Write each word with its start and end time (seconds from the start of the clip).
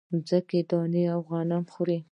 مځکه 0.09 0.59
دانې 0.69 1.03
د 1.09 1.11
غنم 1.27 1.63
خوري 1.73 1.97